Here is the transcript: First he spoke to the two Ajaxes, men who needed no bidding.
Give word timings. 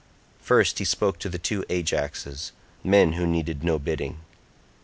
First 0.39 0.79
he 0.79 0.83
spoke 0.83 1.19
to 1.19 1.29
the 1.29 1.37
two 1.37 1.61
Ajaxes, 1.69 2.53
men 2.83 3.13
who 3.13 3.27
needed 3.27 3.63
no 3.63 3.77
bidding. 3.77 4.17